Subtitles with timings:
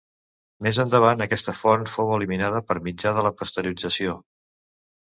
[0.67, 4.21] Més endavant, aquesta font fou eliminada per mitjà de la pasteurització.